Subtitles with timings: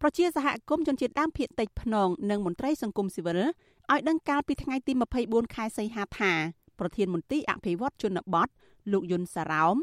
[0.00, 4.92] ប្រជាសហគមន៍ជនជាតិដើមភាគតិចភ្នងនិងមន្ត្រីសង្គមស៊ីវិលឲ្យដឹងកាលពីថ្ងៃទី
[5.24, 6.32] 24ខែសីហាថា
[6.78, 8.48] ប្រធានមន្ទីរអភិវឌ្ឍជនបទ
[8.92, 9.76] លោកយុនសារ៉ោម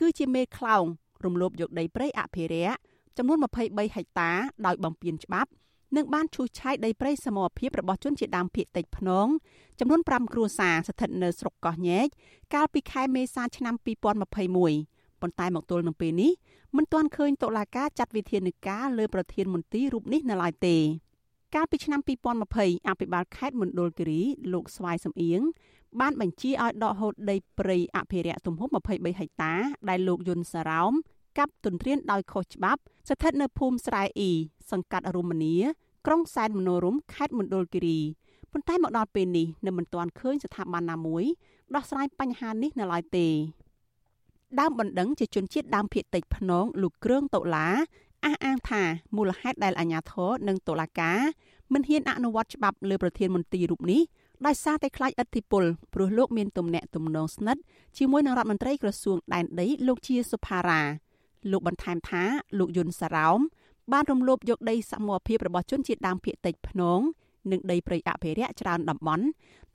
[0.00, 0.84] គឺជាមេខ្លោង
[1.24, 2.78] រំលោភយកដីព្រៃអភិរក្ស
[3.16, 4.30] ចំនួន23ហិកតា
[4.66, 5.50] ដោយបំពានច្បាប់
[5.96, 9.26] និងបានឈូសឆាយដីព្រៃសមរភាពរបស់ជនជាតិដើមភាគតិចភ្នង
[9.78, 12.06] ចំនួន5គ្រួសារស្ថិតនៅស្រុកកោះញែក
[12.54, 13.74] កាលពីខែមេសាឆ្នាំ
[14.38, 16.32] 2021 ប៉ុន្តែមកទល់នឹងពេលនេះ
[16.76, 20.76] មិនទាន់ឃើញតុលាការចាត់វិធានការលើប្រធានមន្ទីររូបនេះនៅឡើយទេ
[21.54, 22.00] កាលពីឆ្នាំ
[22.44, 24.20] 2020អភិបាលខេត្តមណ្ឌលគិរី
[24.52, 25.40] លោកស្វាយសំអៀង
[26.00, 29.52] បានបញ្ជាឲ្យដកហូតដីព្រៃអភិរក្សទំហំ23ហិកតា
[29.88, 30.92] ដែលលោកយុនសារ៉ោម
[31.38, 34.32] កាប់ទន្ទ្រានដោយខុសច្បាប់ស្ថិតនៅភូមិស្រែអ៊ី
[34.70, 35.54] សង្កាត់រមនី
[36.06, 37.98] ក្រុងសែនមនោរមខេត្តមណ្ឌលគិរី
[38.52, 41.24] ប៉ុន្តែមកដល់ពេលនេះនៅមិនទាន់ឃើញស្ថាប័នណាមួយ
[41.74, 43.26] ដោះស្រាយបញ្ហានេះនៅឡើយទេ
[44.60, 47.68] ដើមបណ្ដឹងជាជនជាតិដើមភាគតិចភ្នងលោកគ្រឿងតុលា
[48.24, 48.82] អះអាងថា
[49.16, 51.18] មូលហេតុដែលអាជ្ញាធរនិងតុលាការ
[51.72, 54.00] មិនហ៊ានអនុវត្តច្បាប់លើប្រធានមន្ត្រីរូបនេះ
[54.46, 55.64] ដោយសារតែខ្លាចឥទ្ធិពល
[55.94, 57.60] ព្រោះលោកមានទំនាក់ទំនងស្និទ្ធ
[57.98, 60.80] ជាមួយនឹងរដ្ឋមន្ត្រីក្រសួងដែនដីលោកជាសុផារ៉ា
[61.50, 62.22] លោកបន្ថែមថា
[62.58, 63.40] លោកយុនសារ៉ោម
[63.92, 67.00] បានរំលោភយកដីសមរភាពរបស់ជនជាតិដើមភាគតិចភ្នង
[67.50, 69.24] និងដីព្រៃអភិរក្សច្រើនតំបន់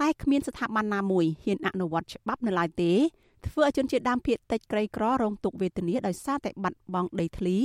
[0.02, 2.92] តែគ្មានស្ថាប័នណាមួយហ៊ានអនុវត្តច្បាប់នៅឡើយទេ
[3.47, 7.58] ធ្វើឲ្យជនជាតិដើមភាគតិចក្រីក្ររងទុក្ខវេទនាដោយសារតែបាត់បង់ដីធ្លី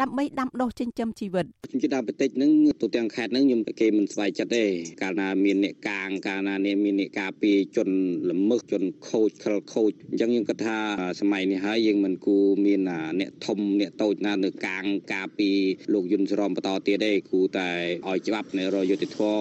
[0.00, 4.64] ដើម្បីដាំដុះចិញ្ចឹមជីវិតជនជាតិដើមភាគតិចហ្នឹងទូទាំងខេត្តហ្នឹងខ្ញុំគេមិនស្វ័យចិត្តទេ
[5.02, 7.88] កាលណាមានអ្នកកាងកាលណាមានអ្នកការពារជន
[8.30, 10.78] ល្មើសជនខូចខលខូចអញ្ចឹងខ្ញុំគិតថា
[11.20, 12.80] សម័យនេះហើយយើងមិនគួរមាន
[13.20, 14.84] អ្នកធំអ្នកតូចណានៅកាង
[15.14, 15.58] ការពារ
[15.92, 17.70] លោកយុនសរមបន្តទៀតទេគួរតែ
[18.08, 19.36] ឲ្យច្បាប់នៃរយុទ្ធធរ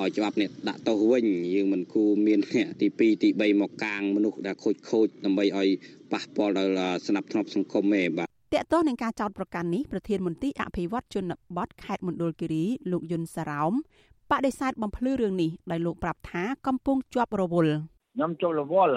[0.00, 1.24] ឲ្យច្បាប់នេះដាក់ទោសវិញ
[1.54, 5.68] យើងមិនគួរមានអ្នកទី2ទី3មកកាងមនុស្សដែលខូចខូចដើម្បីឲ្យ
[6.12, 13.72] ប៉ះពាល់ដល់ស្នាប់ធ្នាប់សង្គមទេបាទ តកតោះនឹងការចោតប្រកាន់នេះប្រធានមន្ទីរអភិវឌ្ឍជនបទខេត្តមណ្ឌលគិរីលោកយុនសារ៉ោម
[14.30, 17.74] បដិសេធបំភ្លឺរឿងនេះដោយលោកប្រាប់ថាកំពុងជាប់រវល់
[18.14, 18.92] ខ្ញុំចូលរវល់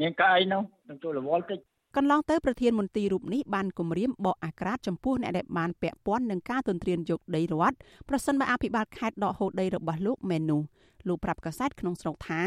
[0.00, 1.58] មានកៅអីនោះខ្ញុំចូលរវល់តិច
[1.96, 7.76] កន្លងទៅប្រធានមន្ទីររូបនេះបានគម្រាមបកអាក្រាតចំពោះអ្នកដែលបានពាក់ព័ន្ធនឹងការទន្ទ្រានយកដីរដ្ឋ
[8.08, 10.62] ប្រសិនបើអភិបាលខេត្តដកហូតដីរបស់លោកមែននោះ
[11.08, 12.42] លោកប្រាប់កាសែតក្នុងស្រុកថា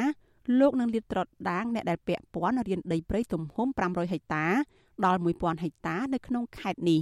[0.60, 1.20] លោកនឹងលាតត្រ
[1.50, 4.46] ដាងអ្នកដែលពាក់ព័ន្ធរៀនដីព្រៃទំហំ500ហិកតា
[5.06, 7.02] ដល់1000ហិកតានៅក្នុងខេត្តនេះ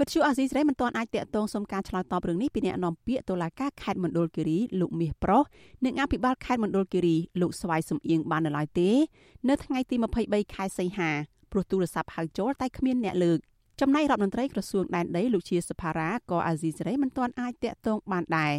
[0.00, 5.42] វិទ្យុអាស៊ីសេរីមិនទាន់អាចតាក់ទងសុំការឆ្លើយតបរឿងនេះពីអ្នកនាំពាក្យតុលាការខេត្តមណ្ឌលគិរីលោកមាសប្រុស
[5.84, 8.90] និងអភិបាលខេត្តមណ្ឌលគិរីលោកស្វាយសំអៀងបាននៅឡើយទេ
[9.48, 11.10] នៅថ្ងៃទី23ខែសីហា
[11.52, 13.38] ព្រោះទូរស័ព្ទហៅចូលតែគ្មានអ្នកលើក
[13.80, 18.54] ចំណែករដ្ឋមន្ត្រីក្រសួងដែនដីលោកជាសភារាក៏អាស៊ីសេរីមិនទាន់អាចតាក់ទងបានដែរ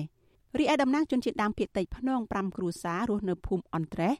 [0.59, 4.13] រីឯតំណាងជនជាតិដើមភាគតិចភ្នង5គ្រួសាររស់នៅភូមិអន្ត្រេះ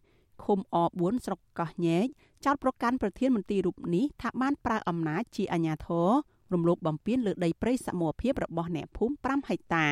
[0.43, 2.07] ឃុំអ4ស្រុកកោះញែក
[2.45, 6.09] ចោតប្រកាន់ប្រធានមន្ត្រីរូបនេះថាបានប្រើអំណាចជាអាជ្ញាធរ
[6.53, 9.87] រំលោភបំពានលើដីព្រៃសមរភាពរបស់អ្នកភូមិ5ហិកតា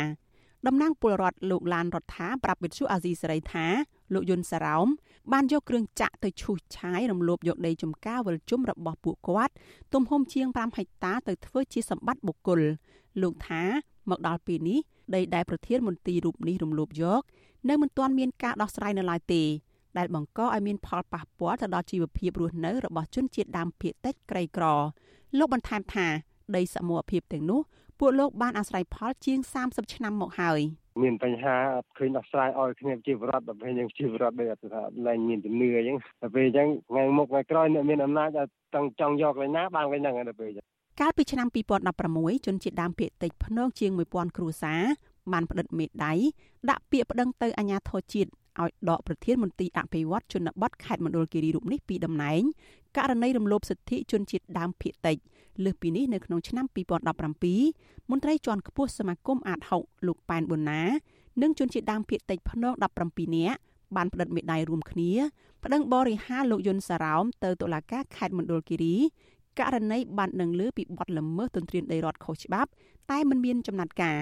[0.68, 3.66] តំណាងពលរដ្ឋលោកឡានរដ្ឋាប្រាប់វិទ្យុអាស៊ីសេរីថា
[4.14, 4.88] លោកយុនសារ៉ោម
[5.32, 9.54] បានយកគ្រឿងចាក់ទៅឈូសឆាយរំលោភយកដីចំការវិលជុំរបស់ពួកគាត់
[9.94, 12.62] ទំហំជាង5ហិកតាទៅធ្វើជាសម្បត្តិបុគ្គល
[13.22, 13.64] លោកថា
[14.10, 14.80] មកដល់ពេលនេះ
[15.16, 17.22] ដីដែលប្រធានមន្ទីររូបនេះរំលោភយក
[17.70, 19.44] នៅមិនទាន់មានការដោះស្រាយនៅឡើយទេ
[19.98, 24.66] ដែលបង្កឲ្យមានផលប៉ះពាល់ទៅដល់ជីវភាពរស់នៅរបស់ជនជាតិដើមភាគតិចក្រីក្រ
[25.38, 26.08] លោកបន្ថែមថា
[26.56, 27.62] ដីសមរភាពទាំងនោះ
[28.00, 30.62] ពួកលោកបានអាស្រ័យផលជាង30ឆ្នាំមកហើយ
[31.02, 38.30] មានបញ្ហាអត់ឃើញដោះស្រាយឲ្យគ្នាជីវរដ្ឋដល់ពេលយើងជីវរដ្ឋដូចអត់ថាឡើងមានជំនឿអញ្ចឹងដល់ពេលអញ្ចឹងថ្ងៃមុខថ្ងៃក្រោយអ្នកមានអំណាច
[38.74, 40.66] ចង់ចង់យកលេណាបានវិញហ្នឹងដល់ពេលអញ្ចឹង
[41.02, 41.48] កាលពីឆ្នាំ
[41.96, 44.82] 2016ជនជាតិដើមភាគតិចភ្នងជាង1000គ្រួសារ
[45.32, 46.14] បានផ្តិតមេដៃ
[46.70, 52.42] ដាក់ពាក្យប្តឹងទៅអាជ្ញាធរជាតិ ឲ្យដកប្រធានមន្ទីរអភិវឌ្ឍជនបទខេត្តមណ្ឌលគិរីរូបនេះពីតំណែង
[52.98, 55.18] ករណីរំលោភសិទ្ធិជនជាតិដើមភាគតិច
[55.64, 56.66] លើសពីនេះនៅក្នុងឆ្នាំ
[57.38, 60.84] 2017មន្ត្រីជាន់ខ្ពស់សមាគមអាត6លោកប៉ែនប៊ុនណា
[61.42, 62.74] និងជនជាតិដើមភាគតិចភ្នង
[63.06, 63.60] 17នាក់
[63.96, 65.12] បានផ្តិតមេដាយរួមគ្នា
[65.64, 68.96] ប្តឹងបរិហាលោកយុនសារ៉ោមទៅតុលាការខេត្តមណ្ឌលគិរី
[69.60, 72.70] ករណីបានដឹងលើពីបទល្មើសទន្ទ្រានដីរដ្ឋខុសច្បាប់
[73.12, 74.18] តែមិនមានចំណាត់ការ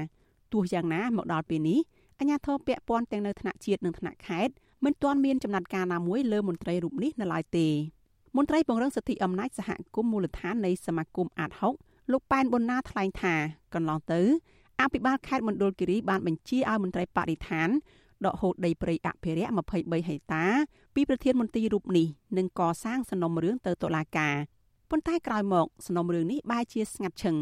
[0.53, 1.79] ទោះយ៉ាងណាមកដល់ពេលនេះ
[2.19, 4.53] អាជ្ញាធរពាក់ព័ន្ធទាំងនៅថ្នាក់ជាតិនិងថ្នាក់ខេត្ត
[4.85, 7.67] មិនទាន់មានចំណាត់ការណាមួយលើមន្ត្រីរូបនេះនៅឡើយទេ
[8.37, 11.51] មន្ត្រីពង្រឹងសិទ្ធិអំណាចសហគមន៍មូលដ្ឋាននៃសមាគមអាត
[11.81, 13.35] 6លោកប៉ែនប៊ុនណាថ្លែងថា
[13.73, 14.21] កន្លងទៅ
[14.81, 17.69] អភិបាលខេត្តមណ្ឌលគិរីបានបញ្ជាឲ្យមន្ត្រីបរិស្ថាន
[18.25, 20.45] ដកហូតដីព្រៃអភិរក្ស23ហិកតា
[20.95, 22.07] ពីប្រធានមន្ត្រីរូបនេះ
[22.37, 24.35] និងកសាងសំណុំរឿងទៅតុលាការ
[24.89, 27.35] ប៉ុន្តែក្រោយមកសំណុំរឿងនេះបែរជាស្ងាត់ឈឹង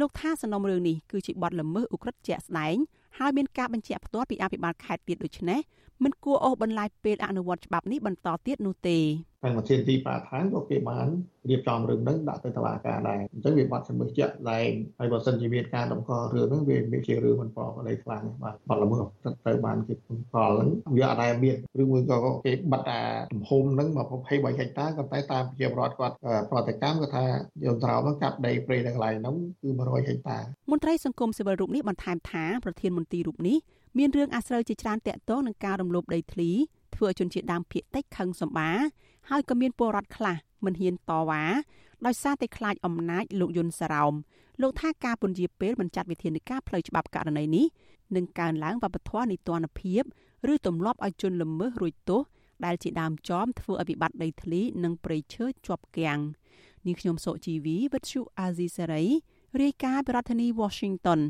[0.00, 2.76] លោកថាសំណុំរឿងនេះគឺជាបទល្មើសឧក្រិដ្ឋជាក់ស្ដែង
[3.18, 5.60] ហើយមានការបញ្ជាក់ផ្ទាល់ពីអភិបាលខេត្តទៀតដូច្នេះ
[6.04, 8.98] មិនគួរអូសបន្លាយពេលអនុវត្តច្បាប់នេះបន្តទៀតនោះទេ
[9.44, 11.06] ខាងប្រធានទីប្រាឋានក៏គេបាន
[11.50, 23.02] រៀបចំរឿងហ្នឹងដាក់ទៅតុលាការដែរអញ្ចឹងវាបាត់ជំនឿជាក់លែងហើយបើសិនជាមានការតម្កល់រឿងហ្នឹងវាមានជារឿងមិនប្រក្រតីខ្លាំងបាទបាត់ល្មើសទៅបានគេបង្កល់ហ្នឹងវាអត់ដែលមានឬមួយក៏គេបិទអា
[23.32, 23.98] ទំហំហ្នឹង23
[24.30, 24.36] ហិ
[24.66, 26.14] កតាក៏តែតាមប្រជាពលរដ្ឋគាត់
[26.50, 27.24] ប្រតិកម្មគាត់ថា
[27.66, 30.38] យន្តត្រោមហ្នឹងកាប់ដីព្រៃនៅកន្លែងហ្នឹងគឺ100ហិកតា
[30.70, 33.58] មន្ត្រីសង្គមស៊ីវិលរូបនេះបន្ថែមថាប្រធានមន្ត្រីរូបនេះ
[33.98, 36.50] មានរឿងអាស្រូវជាច្រើនតាក់ទងនឹងការរំលោភដីធ្លី
[36.94, 38.70] ធ្វើឲ្យជនជាតិដើមភាគតិចខឹងសម្បា
[39.30, 41.42] ហើយក៏មានពលរដ្ឋខ្លះមិនហ៊ានតវ៉ា
[42.06, 44.14] ដោយសារតែខ្លាចអំណាចលោកយុនសារ៉ោម
[44.62, 47.66] លោកថាការពន្យាពេលមិនចាត់វិធានការផ្លូវច្បាប់ករណីនេះ
[48.16, 50.02] នឹងកើនឡើងវប្បធម៌នីតិរដ្ឋភាព
[50.52, 52.22] ឬទម្លាប់ឲ្យជនល្មើសរួចទោស
[52.64, 56.20] ដែលជាដើមចមធ្វើឲ្យវិបត្តិដីធ្លីនិងព្រៃឈើជាប់គាំង
[56.86, 59.04] នាងខ្ញុំសុជីវីវិទ្យុអាស៊ីសេរី
[59.62, 61.20] រាយការណ៍ពីរដ្ឋធានី Washington